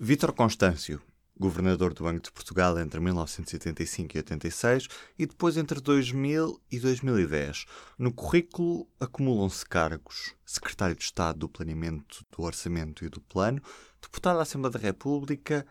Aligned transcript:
Vítor 0.00 0.32
Constâncio, 0.32 1.02
governador 1.36 1.92
do 1.92 2.04
Banco 2.04 2.20
de 2.20 2.30
Portugal 2.30 2.78
entre 2.78 3.00
1985 3.00 4.16
e 4.16 4.18
86 4.18 4.88
e 5.18 5.26
depois 5.26 5.56
entre 5.56 5.80
2000 5.80 6.62
e 6.70 6.78
2010. 6.78 7.64
No 7.98 8.12
currículo 8.12 8.88
acumulam-se 9.00 9.66
cargos: 9.66 10.36
secretário 10.46 10.94
de 10.94 11.02
Estado 11.02 11.40
do 11.40 11.48
Planeamento, 11.48 12.24
do 12.30 12.44
Orçamento 12.44 13.04
e 13.04 13.08
do 13.08 13.20
Plano, 13.20 13.60
deputado 14.00 14.36
da 14.36 14.42
Assembleia 14.42 14.70
da 14.70 14.78
República, 14.78 15.66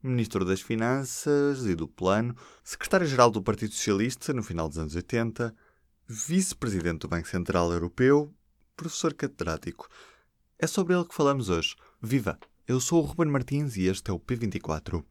ministro 0.00 0.44
das 0.44 0.60
Finanças 0.60 1.66
e 1.66 1.74
do 1.74 1.88
Plano, 1.88 2.36
secretário-geral 2.62 3.28
do 3.28 3.42
Partido 3.42 3.74
Socialista 3.74 4.32
no 4.32 4.44
final 4.44 4.68
dos 4.68 4.78
anos 4.78 4.94
80, 4.94 5.52
vice-presidente 6.06 7.00
do 7.00 7.08
Banco 7.08 7.26
Central 7.26 7.72
Europeu, 7.72 8.32
professor 8.76 9.12
catedrático. 9.12 9.88
É 10.60 10.66
sobre 10.68 10.94
ele 10.94 11.06
que 11.06 11.14
falamos 11.14 11.48
hoje. 11.48 11.74
Viva! 12.00 12.38
Eu 12.66 12.80
sou 12.80 13.02
o 13.02 13.06
Ruben 13.06 13.30
Martins 13.30 13.76
e 13.76 13.82
este 13.82 14.10
é 14.10 14.14
o 14.14 14.18
P24. 14.18 15.04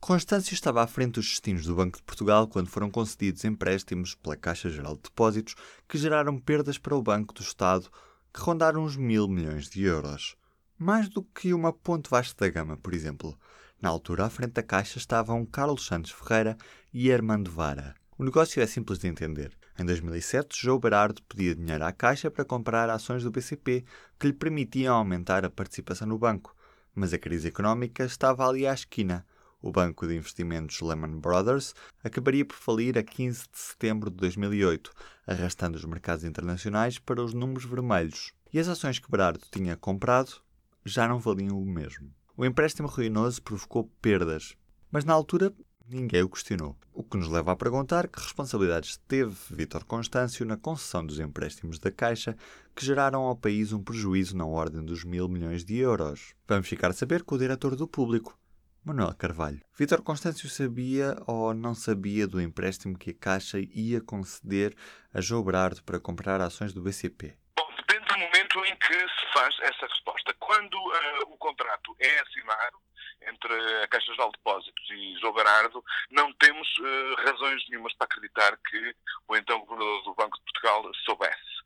Constâncio 0.00 0.52
estava 0.52 0.82
à 0.82 0.86
frente 0.88 1.12
dos 1.12 1.28
destinos 1.28 1.64
do 1.64 1.76
Banco 1.76 1.98
de 1.98 2.02
Portugal 2.02 2.48
quando 2.48 2.66
foram 2.66 2.90
concedidos 2.90 3.44
empréstimos 3.44 4.16
pela 4.16 4.36
Caixa 4.36 4.68
Geral 4.68 4.96
de 4.96 5.02
Depósitos 5.02 5.54
que 5.88 5.96
geraram 5.96 6.36
perdas 6.40 6.76
para 6.76 6.96
o 6.96 7.02
Banco 7.02 7.32
do 7.32 7.40
Estado 7.40 7.88
que 8.34 8.40
rondaram 8.40 8.82
uns 8.82 8.96
mil 8.96 9.28
milhões 9.28 9.70
de 9.70 9.84
euros. 9.84 10.34
Mais 10.76 11.08
do 11.08 11.22
que 11.22 11.54
uma 11.54 11.72
ponte 11.72 12.10
vasta 12.10 12.34
da 12.44 12.50
gama, 12.50 12.76
por 12.76 12.92
exemplo. 12.92 13.38
Na 13.80 13.88
altura, 13.88 14.24
à 14.24 14.28
frente 14.28 14.54
da 14.54 14.62
Caixa 14.64 14.98
estavam 14.98 15.46
Carlos 15.46 15.86
Santos 15.86 16.10
Ferreira 16.10 16.56
e 16.92 17.12
Armando 17.12 17.48
Vara. 17.48 17.94
O 18.18 18.24
negócio 18.24 18.60
é 18.60 18.66
simples 18.66 18.98
de 18.98 19.06
entender. 19.06 19.56
Em 19.78 19.84
2007, 19.84 20.60
João 20.60 20.80
Berardo 20.80 21.22
pedia 21.28 21.54
dinheiro 21.54 21.84
à 21.84 21.92
Caixa 21.92 22.28
para 22.28 22.44
comprar 22.44 22.90
ações 22.90 23.22
do 23.22 23.30
BCP 23.30 23.84
que 24.18 24.26
lhe 24.26 24.32
permitiam 24.32 24.96
aumentar 24.96 25.44
a 25.44 25.50
participação 25.50 26.08
no 26.08 26.18
banco. 26.18 26.55
Mas 26.98 27.12
a 27.12 27.18
crise 27.18 27.46
económica 27.46 28.04
estava 28.04 28.48
ali 28.48 28.66
à 28.66 28.72
esquina. 28.72 29.26
O 29.60 29.70
banco 29.70 30.06
de 30.06 30.16
investimentos 30.16 30.80
Lehman 30.80 31.20
Brothers 31.20 31.74
acabaria 32.02 32.42
por 32.42 32.56
falir 32.56 32.96
a 32.96 33.02
15 33.02 33.42
de 33.52 33.58
setembro 33.58 34.10
de 34.10 34.16
2008, 34.16 34.90
arrastando 35.26 35.76
os 35.76 35.84
mercados 35.84 36.24
internacionais 36.24 36.98
para 36.98 37.22
os 37.22 37.34
números 37.34 37.66
vermelhos. 37.66 38.32
E 38.50 38.58
as 38.58 38.66
ações 38.66 38.98
que 38.98 39.10
Berardo 39.10 39.44
tinha 39.52 39.76
comprado 39.76 40.40
já 40.86 41.06
não 41.06 41.18
valiam 41.18 41.60
o 41.60 41.66
mesmo. 41.66 42.10
O 42.34 42.46
empréstimo 42.46 42.88
ruinoso 42.88 43.42
provocou 43.42 43.92
perdas, 44.00 44.56
mas 44.90 45.04
na 45.04 45.12
altura 45.12 45.52
ninguém 45.88 46.22
o 46.22 46.28
questionou. 46.28 46.76
O 46.92 47.02
que 47.02 47.16
nos 47.16 47.28
leva 47.28 47.52
a 47.52 47.56
perguntar 47.56 48.08
que 48.08 48.20
responsabilidades 48.20 48.96
teve 49.08 49.34
Vítor 49.50 49.84
Constâncio 49.84 50.44
na 50.44 50.56
concessão 50.56 51.04
dos 51.04 51.20
empréstimos 51.20 51.78
da 51.78 51.90
Caixa 51.90 52.36
que 52.74 52.84
geraram 52.84 53.22
ao 53.22 53.36
país 53.36 53.72
um 53.72 53.82
prejuízo 53.82 54.36
na 54.36 54.44
ordem 54.46 54.84
dos 54.84 55.04
mil 55.04 55.28
milhões 55.28 55.64
de 55.64 55.76
euros. 55.76 56.34
Vamos 56.46 56.68
ficar 56.68 56.90
a 56.90 56.94
saber 56.94 57.22
com 57.22 57.34
o 57.34 57.38
diretor 57.38 57.76
do 57.76 57.86
público, 57.88 58.38
Manuel 58.84 59.14
Carvalho. 59.14 59.60
Vítor 59.76 60.02
Constâncio 60.02 60.48
sabia 60.48 61.16
ou 61.26 61.54
não 61.54 61.74
sabia 61.74 62.26
do 62.26 62.40
empréstimo 62.40 62.98
que 62.98 63.10
a 63.10 63.14
Caixa 63.14 63.58
ia 63.58 64.00
conceder 64.00 64.74
a 65.12 65.20
João 65.20 65.42
Berardo 65.42 65.82
para 65.82 66.00
comprar 66.00 66.40
ações 66.40 66.72
do 66.72 66.82
BCP? 66.82 67.36
Bom, 67.58 67.66
depende 67.76 68.06
do 68.06 68.18
momento 68.18 68.58
em 68.64 68.76
que 68.76 68.94
se 68.94 69.32
faz 69.32 69.54
essa 69.60 69.86
resposta. 69.86 70.34
Quando 70.38 70.74
uh, 70.74 71.32
o 71.32 71.36
contrato 71.36 71.96
é 71.98 72.20
assinado, 72.20 72.85
entre 73.22 73.82
a 73.82 73.88
Caixa 73.88 74.12
Geral 74.12 74.30
de 74.30 74.38
Depósitos 74.38 74.90
e 74.90 75.18
João 75.20 75.32
Berardo, 75.32 75.84
não 76.10 76.32
temos 76.34 76.68
uh, 76.78 77.14
razões 77.24 77.68
nenhumas 77.68 77.94
para 77.94 78.06
acreditar 78.06 78.56
que 78.58 78.94
o 79.28 79.36
então 79.36 79.60
Governador 79.60 80.02
do 80.04 80.14
Banco 80.14 80.36
de 80.38 80.44
Portugal 80.44 80.90
soubesse. 81.04 81.56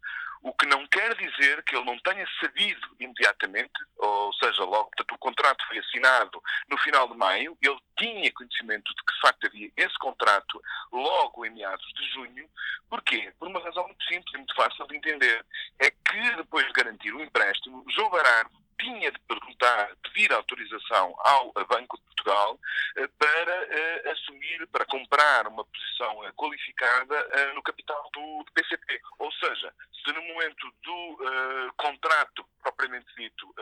O 0.42 0.54
que 0.54 0.64
não 0.64 0.86
quer 0.86 1.14
dizer 1.16 1.62
que 1.64 1.76
ele 1.76 1.84
não 1.84 1.98
tenha 1.98 2.26
sabido 2.40 2.88
imediatamente, 2.98 3.72
ou 3.98 4.32
seja, 4.34 4.64
logo, 4.64 4.84
portanto, 4.84 5.12
o 5.12 5.18
contrato 5.18 5.66
foi 5.68 5.78
assinado 5.78 6.42
no 6.68 6.78
final 6.78 7.08
de 7.08 7.16
maio, 7.16 7.58
ele 7.60 7.78
tinha 7.98 8.32
conhecimento 8.32 8.88
de 8.94 9.04
que 9.04 9.14
de 9.14 9.20
facto 9.20 9.46
havia 9.46 9.70
esse 9.76 9.98
contrato 9.98 10.62
logo 10.90 11.44
em 11.44 11.50
meados 11.50 11.86
de 11.92 12.10
junho. 12.12 12.48
Porquê? 12.88 13.30
Por 13.38 13.48
uma 13.48 13.60
razão 13.60 13.84
muito 13.84 14.02
simples 14.04 14.32
e 14.32 14.38
muito 14.38 14.54
fácil 14.54 14.86
de 14.86 14.96
entender. 14.96 15.44
É 15.78 15.90
que 15.90 16.36
depois 16.36 16.66
de 16.66 16.72
garantir 16.72 17.12
o 17.12 17.22
empréstimo, 17.22 17.84
João 17.90 18.10
Berardo 18.10 18.50
tinha 18.80 19.12
de 19.12 19.18
perguntar, 19.20 19.94
pedir 20.30 20.34
autorização 20.34 21.14
ao 21.18 21.52
Banco 21.52 21.98
de 21.98 22.04
Portugal 22.04 22.58
eh, 22.96 23.08
para 23.18 23.62
uh, 23.62 24.10
assumir, 24.10 24.66
para 24.68 24.84
comprar 24.86 25.46
uma 25.48 25.64
posição 25.64 26.18
uh, 26.20 26.32
qualificada 26.34 27.50
no 27.54 27.62
capital 27.62 28.08
do, 28.12 28.44
PCP. 28.54 29.00
Ou 29.18 29.32
seja, 29.32 29.72
se 29.92 30.12
no 30.12 30.22
momento 30.22 30.72
do 30.82 31.72
contrato 31.76 32.44
propriamente 32.62 33.06
dito, 33.16 33.54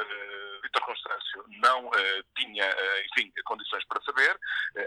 Vítor 0.62 0.83
Constâncio 0.83 1.45
não 1.61 1.91
tinha, 2.37 2.67
enfim, 3.07 3.33
condições 3.45 3.84
para 3.87 4.03
saber, 4.03 4.39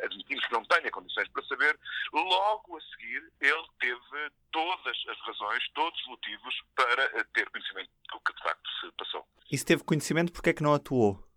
admitimos 0.04 0.46
que 0.46 0.54
não 0.54 0.66
tenha 0.66 0.90
condições 0.92 1.28
para 1.30 1.44
saber, 1.46 1.78
logo 2.14 2.78
a 2.78 2.82
seguir 2.82 3.32
ele 3.40 3.68
teve 3.80 4.32
todas 4.52 4.98
as 5.08 5.20
razões, 5.22 5.70
todos 5.74 6.00
os 6.02 6.08
motivos 6.08 6.62
para 6.76 7.26
ter 7.34 7.50
conhecimento 7.50 7.90
do 8.12 8.20
que 8.22 8.34
de 8.34 8.44
facto 8.44 8.70
se 8.80 8.92
passou. 8.94 9.28
E 9.52 9.58
se 9.58 9.66
teve 9.66 9.84
conhecimento, 9.84 10.32
porquê 10.32 10.50
é 10.50 10.54
que 10.54 10.64
não 10.64 10.74
atuou? 10.74 11.31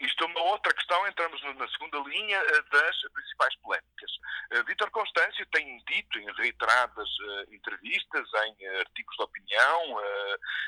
Isto 0.00 0.24
é 0.24 0.26
uma 0.28 0.42
outra 0.44 0.72
questão, 0.72 1.06
entramos 1.06 1.42
na 1.56 1.68
segunda 1.68 1.98
linha 2.08 2.38
eh, 2.38 2.62
das 2.72 2.96
principais 3.12 3.54
polémicas. 3.56 4.10
Uh, 4.52 4.64
Vítor 4.64 4.90
Constâncio 4.90 5.44
tem 5.52 5.78
dito 5.86 6.18
em 6.18 6.32
reiteradas 6.36 7.08
uh, 7.18 7.54
entrevistas, 7.54 8.26
em 8.46 8.66
artigos 8.78 9.16
de 9.16 9.22
opinião, 9.22 10.00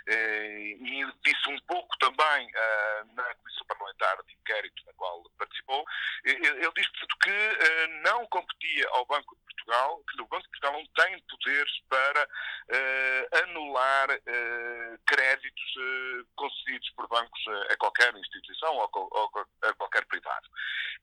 e 0.07 1.07
disse 1.25 1.49
um 1.49 1.59
pouco 1.61 1.97
também 1.99 2.51
na 3.15 3.35
Comissão 3.37 3.67
Parlamentar 3.67 4.23
de 4.25 4.35
Inquérito 4.35 4.83
na 4.87 4.93
qual 4.95 5.23
participou, 5.39 5.85
ele 6.25 6.73
disse 6.77 6.91
que 7.23 7.89
não 8.03 8.27
competia 8.27 8.89
ao 8.91 9.07
Banco 9.07 9.37
de 9.37 9.43
Portugal, 9.43 10.03
que 10.11 10.23
o 10.23 10.27
Banco 10.27 10.43
de 10.43 10.49
Portugal 10.51 10.73
não 10.73 10.87
tem 11.05 11.19
poderes 11.21 11.73
para 11.89 12.29
anular 13.45 14.09
créditos 15.13 15.75
concedidos 16.35 16.89
por 16.97 17.07
bancos 17.07 17.43
a 17.71 17.77
qualquer 17.77 18.15
instituição 18.17 18.75
ou 18.77 19.31
a 19.63 19.75
qualquer 19.75 20.07
privado. 20.07 20.49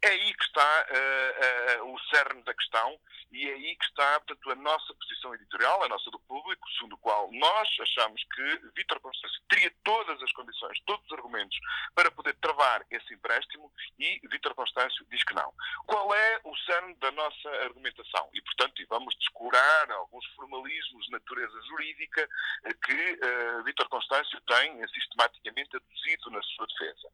É 0.02 0.08
aí 0.08 0.34
que 0.34 0.44
está 0.44 0.88
uh, 0.90 1.84
uh, 1.84 1.94
o 1.94 2.00
cerne 2.10 2.42
da 2.44 2.54
questão 2.54 2.98
e 3.32 3.48
é 3.48 3.54
aí 3.54 3.76
que 3.76 3.86
está, 3.86 4.20
portanto, 4.22 4.52
a 4.52 4.56
nossa 4.56 4.94
posição 4.94 5.36
editorial, 5.36 5.84
a 5.84 5.90
nossa 5.90 6.10
do 6.10 6.20
público, 6.20 6.68
segundo 6.72 6.94
o 6.94 6.98
qual 6.98 7.30
nós 7.34 7.70
achamos 7.82 8.24
que 8.34 8.60
Vítor 8.76 9.00
Constâncio 9.02 9.40
teria 9.50 9.72
todas 9.84 10.22
as 10.24 10.32
condições, 10.32 10.80
todos 10.86 11.06
os 11.06 11.12
argumentos 11.12 11.58
para 11.94 12.10
poder 12.12 12.34
travar 12.36 12.84
esse 12.90 13.14
empréstimo 13.14 13.72
e 14.00 14.20
Vítor 14.30 14.56
Constâncio 14.56 15.06
diz 15.12 15.24
que 15.24 15.36
não. 15.36 15.54
Qual 15.86 16.16
é 16.16 16.42
o 16.44 16.56
cerne 16.58 16.96
da 16.96 17.12
nossa 17.12 17.50
argumentação? 17.64 18.30
E, 18.34 18.42
portanto, 18.42 18.82
vamos 18.90 19.16
descurar 19.18 19.92
alguns 19.92 20.26
formalismos 20.36 21.06
de 21.06 21.12
natureza 21.12 21.62
jurídica 21.68 22.28
eh, 22.64 22.74
que 22.84 23.14
uh, 23.14 23.64
Vítor 23.64 23.88
Constâncio 23.90 23.99
tem 24.48 24.88
sistematicamente 24.88 25.76
aduzido 25.76 26.30
na 26.32 26.42
sua 26.44 26.68
defesa. 26.68 27.10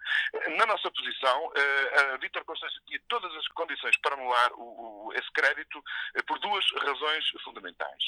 Na 0.58 0.66
nossa 0.66 0.90
posição, 0.92 1.48
uh, 1.48 2.20
Vítor 2.20 2.44
Constâncio 2.46 2.82
tinha 2.86 3.00
todas 3.08 3.34
as 3.36 3.48
condições 3.50 3.98
para 3.98 4.16
anular 4.16 4.54
o, 4.54 5.08
o, 5.08 5.14
esse 5.14 5.32
crédito 5.32 5.80
uh, 5.80 6.26
por 6.26 6.40
duas 6.40 6.66
razões 6.82 7.26
fundamentais. 7.44 8.04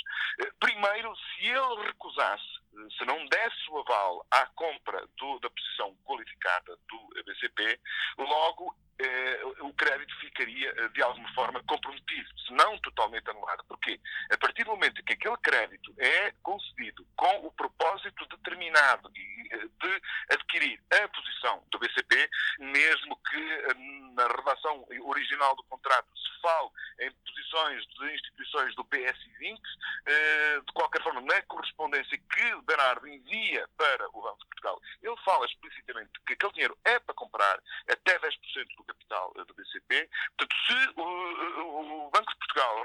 primeiro, 0.60 1.16
se 1.16 1.48
ele 1.48 1.84
recusasse, 1.86 2.58
se 2.98 3.06
não 3.06 3.26
desse 3.28 3.70
o 3.72 3.80
aval 3.80 4.26
à 4.32 4.46
compra 4.48 5.06
do, 5.18 5.40
da 5.40 5.50
posição 5.50 5.96
qualificada 6.06 6.78
do 6.88 7.24
BCP, 7.24 7.80
logo 8.18 8.76
eh, 9.00 9.40
o 9.62 9.72
crédito 9.74 10.16
ficaria 10.20 10.74
eh, 10.76 10.88
de 10.90 11.04
alguma 11.04 11.32
forma 11.34 11.64
comprometido, 11.64 12.28
se 12.40 12.52
não 12.54 12.78
totalmente 12.80 13.30
anulado. 13.30 13.64
Porquê? 13.68 14.00
A 14.32 14.38
partir 14.38 14.64
do 14.64 14.72
momento 14.72 15.04
que 15.04 15.14
aquele 15.14 15.38
crédito 15.38 15.94
é 16.00 16.32
concedido 16.42 17.06
com 17.16 17.46
o 17.46 17.52
propósito 17.52 18.26
determinado 18.78 19.12
eh, 19.16 19.68
de 19.82 20.02
adquirir 20.36 20.80
a 20.92 21.08
posição 21.08 21.64
do 21.72 21.80
BCP, 21.80 22.30
mesmo 22.60 23.18
que 23.30 23.74
na 24.14 24.28
redação 24.28 24.86
original 25.04 25.56
do 25.56 25.64
contrato 25.64 26.08
se 26.16 26.42
fale 26.42 26.70
em 27.00 27.12
posições 27.12 27.86
de 27.88 28.14
instituições 28.14 28.76
do 28.76 28.86
PS20, 28.86 29.60
de 30.66 30.74
qualquer 30.74 31.02
forma, 31.04 31.22
na 31.22 31.42
correspondência 31.44 32.18
que 32.18 32.62
Bernardo 32.66 33.08
envia 33.08 33.68
para 33.78 34.08
o 34.10 34.22
Banco 34.22 34.40
de 34.40 34.46
Portugal, 34.48 34.82
ele 35.02 35.18
fala 35.24 35.46
explicitamente 35.46 36.12
que 36.26 36.34
aquele 36.34 36.54
dinheiro 36.54 36.78
é 36.86 37.00
para 37.00 37.14
comprar 37.16 37.60
até 37.90 38.20
10% 38.20 38.32
do 38.78 38.84
capital 38.84 39.34
do 39.34 39.54
BCP. 39.54 40.10
Portanto, 40.38 40.56
se 40.66 41.00
o, 41.00 42.06
o, 42.06 42.10
Banco 42.10 42.32
de 42.32 42.40
Portugal 42.40 42.84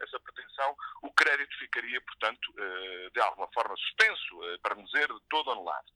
essa 0.00 0.20
pretensão, 0.20 0.76
o 1.02 1.12
crédito 1.12 1.56
ficaria, 1.58 2.00
portanto, 2.00 2.52
eh, 2.58 3.10
de 3.12 3.20
alguma 3.20 3.48
forma 3.48 3.76
suspenso, 3.76 4.44
eh, 4.44 4.58
para 4.62 4.74
não 4.74 4.84
dizer 4.84 5.08
todo 5.28 5.50
anulado. 5.50 5.86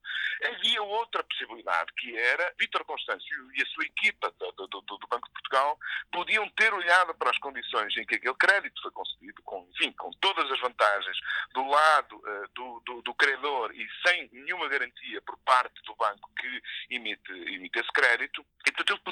Havia 0.44 0.82
outra 0.82 1.22
possibilidade, 1.24 1.92
que 1.98 2.16
era 2.16 2.52
Vítor 2.58 2.84
Constâncio 2.84 3.52
e 3.54 3.62
a 3.62 3.66
sua 3.66 3.84
equipa 3.84 4.32
do, 4.38 4.66
do, 4.66 4.80
do, 4.80 4.98
Banco 5.08 5.28
de 5.28 5.34
Portugal 5.34 5.78
podiam 6.10 6.48
ter 6.50 6.72
olhado 6.72 7.14
para 7.14 7.30
as 7.30 7.38
condições 7.38 7.94
em 7.96 8.06
que 8.06 8.14
aquele 8.14 8.34
crédito 8.34 8.80
foi 8.80 8.90
concedido, 8.90 9.42
com, 9.42 9.68
enfim, 9.72 9.92
com 9.92 10.10
todas 10.20 10.50
as 10.50 10.60
vantagens 10.60 11.16
do 11.52 11.66
lado 11.68 12.16
uh, 12.16 12.48
do, 12.54 12.82
do, 12.86 13.02
do, 13.02 13.14
credor 13.14 13.72
e 13.74 13.86
sem 14.06 14.28
nenhuma 14.32 14.68
garantia 14.68 15.20
por 15.22 15.36
parte 15.38 15.82
do 15.84 15.94
banco 15.96 16.30
que 16.36 16.62
emite, 16.94 17.32
emite 17.32 17.78
esse 17.78 17.92
crédito, 17.92 18.44
e 18.66 18.72
portanto 18.72 19.02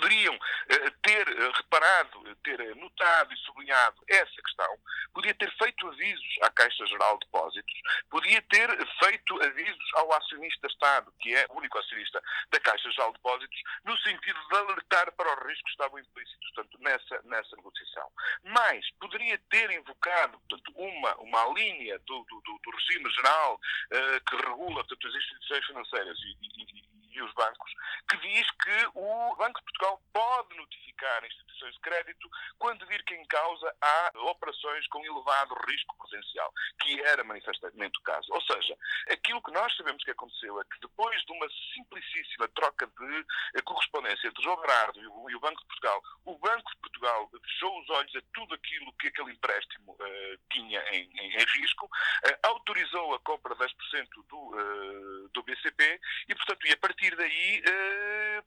ele 2.25 2.37
poderia 2.37 2.91
salientado 3.01 3.33
e 3.33 3.37
sublinhado 3.39 3.97
essa 4.09 4.43
questão, 4.43 4.79
podia 5.13 5.35
ter 5.35 5.51
feito 5.57 5.89
avisos 5.89 6.39
à 6.43 6.51
Caixa 6.51 6.87
Geral 6.87 7.19
de 7.19 7.27
Depósitos, 7.27 7.81
podia 8.11 8.43
ter 8.43 8.87
feito 8.99 9.43
avisos 9.43 9.95
ao 9.95 10.13
acionista 10.13 10.67
Estado, 10.67 11.13
que 11.21 11.35
é 11.35 11.47
o 11.51 11.59
único 11.59 11.79
acionista 11.79 12.23
da 12.51 12.61
Caixa 12.61 12.91
Geral 12.91 13.13
de 13.13 13.19
Depósitos, 13.19 13.63
no 13.85 13.97
sentido 13.99 14.39
de 14.49 14.57
alertar 14.57 15.13
para 15.13 15.33
os 15.33 15.49
riscos 15.49 15.63
que 15.63 15.71
estavam 15.71 15.99
implícitos 15.99 16.51
portanto, 16.55 16.79
nessa, 16.81 17.23
nessa 17.25 17.57
negociação. 17.57 18.11
Mas 18.45 18.91
poderia 18.99 19.39
ter 19.51 19.71
invocado 19.71 20.39
portanto, 20.41 20.73
uma, 20.77 21.15
uma 21.17 21.47
linha 21.55 21.99
do, 22.01 22.25
do, 22.25 22.41
do 22.41 22.71
regime 22.77 23.11
geral 23.11 23.55
uh, 23.57 24.25
que 24.29 24.37
regula 24.37 24.85
portanto, 24.85 25.09
as 25.09 25.15
instituições 25.15 25.67
financeiras 25.67 26.19
e, 26.19 26.37
e, 26.43 27.00
e 27.13 27.23
os 27.23 27.33
bancos, 27.35 27.73
que 28.09 28.17
diz 28.19 28.51
que 28.51 28.87
o 28.95 29.37
Banco 29.37 29.59
de 29.59 29.65
Portugal 29.65 30.03
pode 30.13 30.57
notificar 30.57 31.25
instituições 31.25 31.75
de 31.75 31.81
crédito 31.81 32.29
quando 32.59 32.87
vir 32.87 33.03
que 33.05 33.15
em 33.15 33.25
causa 33.27 33.75
há 33.81 34.13
operações 34.31 34.87
com 34.89 35.05
elevado 35.05 35.55
risco 35.67 35.97
potencial, 35.97 36.53
que 36.81 37.01
era 37.03 37.25
manifestamente 37.25 37.99
o 37.99 38.03
caso. 38.03 38.33
Ou 38.33 38.41
seja, 38.43 38.77
aquilo 39.11 39.43
que 39.43 39.53
nós 39.53 39.75
sabemos 39.77 40.03
que 40.05 40.11
aconteceu 40.11 40.61
é 40.61 40.65
que 40.65 40.81
depois 40.81 41.21
de 41.25 41.33
uma 41.33 41.47
simplicíssima 41.75 42.49
troca 42.49 42.87
de 42.87 43.27
eh, 43.55 43.63
correspondência 43.63 44.29
entre 44.29 44.43
João 44.43 44.57
Bernardo 44.57 45.01
e 45.01 45.35
o 45.35 45.41
Banco 45.41 45.61
de 45.61 45.67
Portugal, 45.67 46.03
o 46.25 46.39
Banco 46.39 46.71
de 46.71 46.77
Portugal 46.79 47.31
fechou 47.43 47.81
os 47.81 47.91
olhos 47.91 48.15
a 48.17 48.21
tudo 48.35 48.55
aquilo 48.55 48.93
que 48.95 49.09
aquele 49.09 49.33
empréstimo 49.33 49.93
uh, 49.93 50.39
tinha 50.51 50.81
em, 50.93 51.11
em, 51.19 51.37
em 51.37 51.45
risco, 51.61 51.87
uh, 51.87 52.49
autorizou 52.49 53.15
a 53.15 53.21
compra 53.21 53.55
de 53.55 53.65
10% 53.65 54.09
do, 54.29 54.39
uh, 54.39 55.20
do 55.33 55.43
BCP 55.43 56.01
e, 56.29 56.35
portanto, 56.35 56.67
e 56.67 56.73
a 56.73 56.77
partir 56.77 57.17
daí, 57.17 57.63
uh, 57.67 58.43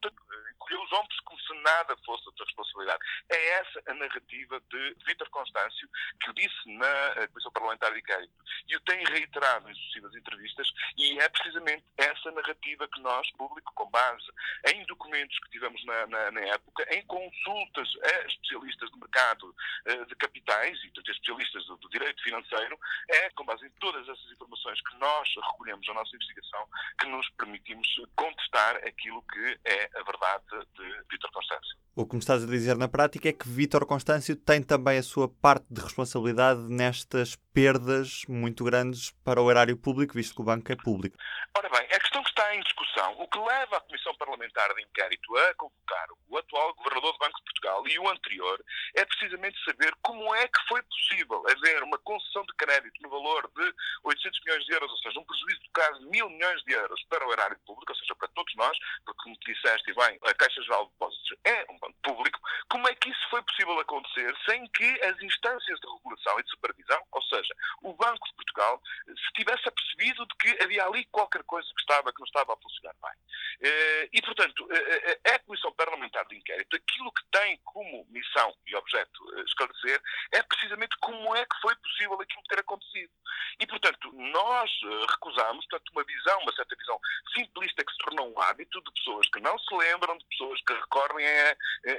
encolheu 0.64 0.82
os 0.82 0.92
ombros 0.94 1.20
como 1.22 1.40
se 1.42 1.54
nada 1.62 1.96
fosse 2.06 2.26
outra 2.28 2.46
responsabilidade. 2.46 3.00
É 3.30 3.50
essa 3.60 3.84
a 3.88 3.94
narrativa 3.94 4.62
de 4.70 4.96
Vítor 5.06 5.30
Constâncio, 5.30 5.90
que 6.22 6.30
o 6.30 6.34
disse 6.34 6.78
na 6.78 6.88
eh, 7.18 7.28
Comissão 7.28 7.52
Parlamentar 7.52 7.92
de 7.94 8.00
Inquérito 8.00 8.34
e 8.68 8.76
o 8.76 8.82
tem 8.82 9.04
reiterado 9.06 9.70
em 9.70 9.76
sucessivas 9.76 10.16
entrevistas, 10.16 10.68
e 10.98 11.20
é 11.20 11.30
precisamente 11.30 11.84
essa 11.98 12.32
narrativa 12.32 12.88
que 12.88 13.02
nós, 13.02 13.30
público, 13.32 13.74
com 13.76 13.90
base 13.90 14.26
em 14.74 14.86
documentos 14.86 15.38
que 15.40 15.52
tivemos 15.52 15.84
na, 15.86 16.08
na, 16.08 16.32
na 16.32 16.42
época, 16.42 16.86
em 16.96 17.06
consultas 17.06 17.90
a 18.04 18.28
especialistas 18.28 18.90
do 18.92 18.98
mercado 18.98 19.56
uh, 19.88 20.06
de 20.06 20.16
capitais 20.16 20.78
e 20.80 20.88
portanto, 20.88 21.12
especialistas 21.12 21.66
do, 21.66 21.78
do 21.78 21.90
direito 21.90 22.22
financeiro, 22.24 22.80
é 23.10 23.30
com 23.32 23.44
base 23.46 23.66
em 23.66 23.72
todas 23.80 24.08
essas 24.08 24.32
informações 24.32 24.80
que 24.82 24.96
nós 24.98 25.28
recolhemos 25.52 25.86
na 25.88 25.96
nossa 25.96 26.16
investigação 26.16 26.68
que 27.00 27.08
nos 27.08 27.28
permitimos 27.32 27.88
contestar 28.16 28.78
aquilo 28.78 29.22
que 29.24 29.60
é 29.66 29.90
a 29.96 30.04
verdade 30.04 30.44
de 30.76 30.84
Vítor 31.10 31.32
Constâncio. 31.32 31.78
O 31.96 32.06
que 32.06 32.16
me 32.16 32.20
estás 32.20 32.44
a 32.44 32.48
dizer 32.48 32.76
na 32.76 32.88
prática 32.88 33.30
é 33.30 33.34
que 33.34 33.48
Vítor 33.48 33.86
Constâncio 33.86 34.36
tem 34.36 34.62
também 34.62 34.98
a 34.98 35.04
sua 35.04 35.28
parte 35.28 35.66
de 35.70 35.82
responsabilidade 35.82 36.62
nestas 36.62 37.36
perdas 37.54 38.24
muito 38.28 38.64
grandes 38.64 39.12
para 39.24 39.42
o 39.42 39.50
erário 39.50 39.78
público, 39.78 40.14
visto 40.14 40.36
que 40.36 40.42
o 40.42 40.46
banco 40.46 40.72
é 40.72 40.76
público. 40.76 41.18
Ora 41.56 41.70
bem, 41.70 41.82
a 41.82 42.00
questão 42.00 42.13
que 42.24 42.30
está 42.30 42.56
em 42.56 42.62
discussão, 42.62 43.16
o 43.20 43.28
que 43.28 43.40
leva 43.40 43.78
a 43.78 43.82
Comissão 43.82 44.16
Parlamentar 44.16 44.74
de 44.74 44.82
Inquérito 44.82 45.38
a 45.38 45.54
convocar 45.56 46.08
o 46.30 46.38
atual 46.38 46.74
Governador 46.76 47.14
do 47.14 47.20
Banco 47.20 47.38
de 47.38 47.44
Portugal 47.44 47.88
e 47.88 48.00
o 48.00 48.10
anterior, 48.10 48.64
é 48.96 49.06
precisamente 49.06 49.64
saber 49.64 49.94
como 50.02 50.34
é 50.36 50.48
que 50.48 50.68
foi 50.68 50.82
possível 50.84 51.44
haver 51.50 51.84
uma 51.84 51.98
concessão 52.00 52.44
de 52.44 52.54
crédito 52.56 53.02
no 53.02 53.10
valor 53.10 53.50
de 53.56 53.74
800 54.04 54.40
milhões 54.46 54.66
de 54.66 54.74
euros, 54.74 54.92
ou 54.92 54.98
seja, 54.98 55.20
um 55.20 55.26
prejuízo 55.26 55.62
de 55.62 55.70
quase 55.70 56.06
mil 56.06 56.30
milhões 56.30 56.64
de 56.64 56.74
euros 56.74 57.04
para 57.10 57.28
o 57.28 57.32
erário 57.32 57.60
público, 57.66 57.92
ou 57.92 57.98
seja, 57.98 58.16
para 58.16 58.28
todos 58.30 58.54
nós, 58.56 58.78
porque, 59.06 59.24
como 59.24 59.38
disseste, 59.46 59.94
bem, 59.94 60.20
a 60.24 60.34
Caixa 60.34 60.62
Geral 60.64 60.86
de 60.86 60.92
Depósitos 60.92 61.38
é 61.46 61.66
um 61.70 61.80
banco 61.80 61.98
público, 62.04 62.40
como 62.70 62.88
é 62.88 62.96
que 62.96 63.10
isso 63.10 63.30
foi 63.30 63.42
possível 63.44 63.80
acontecer 63.80 64.36
sem 64.46 64.66
que 64.68 65.04
as 65.04 65.22
instâncias 65.22 65.80
de 65.80 65.88
regulação 65.88 66.40
e 66.40 66.44
de 66.44 66.50
supervisão, 66.50 67.02
ou 67.12 67.22
seja, 67.24 67.54
o 67.82 67.94
Banco 67.94 68.28
de 68.28 68.36
Portugal, 68.36 68.82
se 69.08 69.34
tivesse 69.34 69.68
apercebido 69.68 70.26
de 70.26 70.36
que 70.38 70.64
havia 70.64 70.86
ali 70.86 71.06
qualquer 71.06 71.44
coisa 71.44 71.68
que 71.68 71.82
estava, 71.82 72.13
que 72.14 72.22
não 72.22 72.26
estava 72.26 72.54
a 72.54 72.58
funcionar 72.58 72.96
bem. 73.02 73.24
Eh, 73.62 74.10
e, 74.14 74.22
portanto, 74.22 74.68
eh, 74.72 75.20
eh, 75.26 75.36
a 75.36 75.40
Comissão 75.40 75.72
Parlamentar 75.74 76.26
de 76.28 76.38
Inquérito, 76.38 76.76
aquilo 76.76 77.12
que 77.12 77.24
tem 77.32 77.58
como 77.64 78.06
missão 78.10 78.54
e 78.68 78.76
objeto 78.76 79.44
esclarecer, 79.46 80.02
é 80.32 80.44
precisamente 80.44 80.96
como 81.00 81.36
é 81.36 81.46
que 81.46 81.62
foi 81.62 81.76
possível 81.76 82.20
aquilo 82.22 82.44
ter 82.50 82.60
acontecido. 82.60 83.12
E, 83.60 83.68
portanto, 83.68 84.12
nós 84.14 84.72
recusamos, 85.10 85.66
portanto, 85.68 85.90
uma 85.92 86.04
visão, 86.04 86.40
uma 86.42 86.54
certa 86.54 86.76
visão 86.76 87.00
simplista 87.34 87.84
que 87.84 87.92
se 87.92 87.98
tornou 88.00 88.34
um 88.34 88.42
hábito 88.42 88.82
de 88.82 88.92
pessoas 88.92 89.28
que 89.30 89.40
não 89.40 89.58
se 89.58 89.76
lembram, 89.76 90.18
de 90.18 90.26
pessoas 90.26 90.62
que 90.62 90.74
recorrem 90.74 91.26
a, 91.26 91.52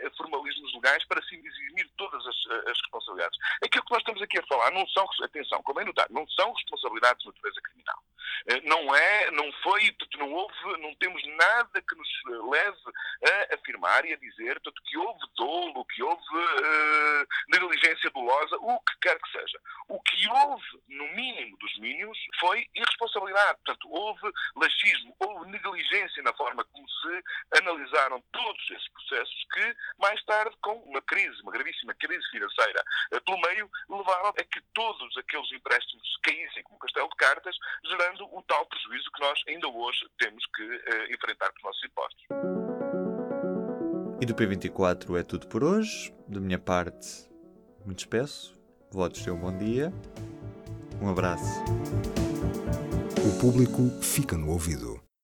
a 0.07 0.11
formalismos 0.17 0.75
legais 0.75 1.05
para 1.07 1.23
se 1.23 1.35
eximir 1.35 1.91
todas 1.97 2.25
as, 2.27 2.47
as, 2.69 2.81
responsabilidades. 2.81 3.39
Aquilo 3.63 3.85
que 3.85 3.93
nós 3.93 4.01
estamos 4.01 4.23
aqui 4.23 4.39
a 4.39 4.47
falar 4.47 4.71
não 4.73 4.87
são, 4.89 5.07
atenção, 5.23 5.63
como 5.63 5.81
é 5.81 5.85
notar, 5.85 6.07
não 6.11 6.27
são 6.29 6.53
responsabilidades 6.53 7.23
de 7.23 7.29
natureza 7.29 7.61
criminal. 7.63 8.03
Eh, 8.49 8.61
não 8.63 8.95
é, 8.95 9.31
não 9.31 9.51
foi, 9.63 9.95
não 10.19 10.33
houve, 10.33 10.55
não 10.81 10.95
temos 10.97 11.23
nada 11.37 11.83
que 11.83 11.95
nos 11.95 12.09
leve 12.51 12.79
a 13.51 13.55
afirmar 13.55 14.05
e 14.05 14.13
a 14.13 14.17
dizer 14.17 14.61
portanto, 14.61 14.83
que 14.85 14.99
houve 14.99 15.21
dolo, 15.37 15.85
que 15.87 16.03
houve 16.03 16.23
uh, 16.23 17.27
negligência 17.49 18.11
dolosa, 18.11 18.57
o 18.57 18.81
que 18.81 18.99
quer 19.01 19.19
que 19.19 19.31
seja. 19.33 19.61
O 19.89 20.01
que 20.01 20.29
houve, 20.29 20.83
no 20.89 21.07
mínimo 21.15 21.57
dos 21.59 21.79
mínimos, 21.79 22.19
foi 22.41 22.67
irresponsabilidade. 22.75 23.59
Portanto, 23.65 23.89
houve 23.91 24.33
laxismo, 24.57 25.15
houve 25.19 25.51
negligência 25.51 26.23
na 26.23 26.33
forma 26.35 26.65
como 26.65 26.89
se 26.89 27.59
analisaram 27.59 28.23
todos 28.33 28.71
esses 28.71 28.89
processos 28.89 29.47
que, 29.53 29.77
mais 29.99 30.23
tarde, 30.25 30.57
com 30.63 30.75
uma 30.85 31.03
crise, 31.03 31.41
uma 31.43 31.53
gravíssima 31.53 31.95
crise 31.95 32.27
financeira 32.31 32.83
uh, 33.13 33.21
pelo 33.23 33.41
meio, 33.41 33.71
levaram 33.89 34.29
a 34.29 34.45
que 34.45 34.61
todos 34.73 35.17
aqueles 35.17 35.51
empréstimos 35.53 36.19
caíssem 36.23 36.63
como 36.65 36.79
castelo 36.79 37.09
de 37.09 37.17
cartas, 37.17 37.57
gerando 37.85 38.14
o 38.21 38.43
tal 38.43 38.67
prejuízo 38.67 39.11
que 39.15 39.21
nós 39.21 39.41
ainda 39.49 39.69
hoje 39.69 40.07
temos 40.19 40.45
que 40.55 40.63
uh, 40.63 41.15
enfrentar 41.15 41.51
com 41.51 41.59
os 41.59 41.63
nossos 41.65 41.85
impostos. 41.85 42.25
E 44.21 44.27
do 44.27 44.35
P24 44.35 45.19
é 45.19 45.23
tudo 45.23 45.47
por 45.49 45.63
hoje. 45.63 46.15
Da 46.27 46.41
minha 46.41 46.59
parte, 46.59 47.29
muito 47.85 47.99
espesso. 47.99 48.59
Votos 48.91 49.23
ter 49.23 49.31
um 49.31 49.39
bom 49.39 49.57
dia. 49.57 49.93
Um 51.03 51.11
abraço. 51.11 51.63
O 53.27 53.41
público 53.41 53.91
fica 54.03 54.37
no 54.37 54.51
ouvido. 54.51 55.04